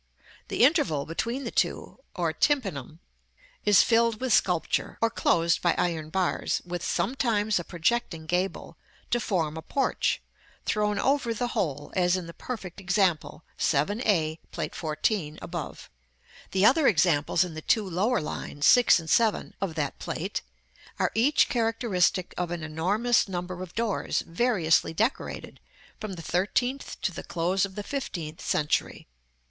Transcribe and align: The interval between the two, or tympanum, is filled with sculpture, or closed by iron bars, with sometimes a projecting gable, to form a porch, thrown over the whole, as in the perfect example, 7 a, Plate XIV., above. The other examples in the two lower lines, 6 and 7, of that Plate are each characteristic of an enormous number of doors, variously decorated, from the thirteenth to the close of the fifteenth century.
The 0.47 0.63
interval 0.63 1.05
between 1.05 1.43
the 1.43 1.51
two, 1.51 1.99
or 2.15 2.33
tympanum, 2.33 3.01
is 3.65 3.83
filled 3.83 4.19
with 4.19 4.33
sculpture, 4.33 4.97
or 4.99 5.11
closed 5.11 5.61
by 5.61 5.75
iron 5.77 6.09
bars, 6.09 6.59
with 6.65 6.83
sometimes 6.83 7.59
a 7.59 7.63
projecting 7.63 8.25
gable, 8.25 8.77
to 9.11 9.19
form 9.19 9.57
a 9.57 9.61
porch, 9.61 10.19
thrown 10.65 10.97
over 10.97 11.35
the 11.35 11.49
whole, 11.49 11.93
as 11.95 12.17
in 12.17 12.25
the 12.25 12.33
perfect 12.33 12.79
example, 12.81 13.43
7 13.59 14.01
a, 14.01 14.39
Plate 14.51 14.73
XIV., 14.73 15.37
above. 15.39 15.87
The 16.49 16.65
other 16.65 16.87
examples 16.87 17.43
in 17.43 17.53
the 17.53 17.61
two 17.61 17.87
lower 17.87 18.21
lines, 18.21 18.65
6 18.65 19.01
and 19.01 19.07
7, 19.07 19.53
of 19.61 19.75
that 19.75 19.99
Plate 19.99 20.41
are 20.97 21.11
each 21.13 21.47
characteristic 21.47 22.33
of 22.39 22.49
an 22.49 22.63
enormous 22.63 23.27
number 23.29 23.61
of 23.61 23.75
doors, 23.75 24.23
variously 24.25 24.95
decorated, 24.95 25.59
from 25.99 26.13
the 26.13 26.23
thirteenth 26.23 26.99
to 27.01 27.11
the 27.11 27.21
close 27.21 27.65
of 27.65 27.75
the 27.75 27.83
fifteenth 27.83 28.41
century. 28.43 29.07